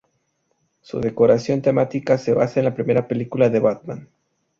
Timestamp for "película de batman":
3.07-4.09